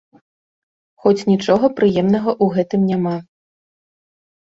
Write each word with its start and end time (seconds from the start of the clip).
Хоць 1.03 1.19
і 1.25 1.27
нічога 1.33 1.71
прыемнага 1.81 2.29
ў 2.43 2.59
гэтым 2.59 2.81
няма. 2.91 3.17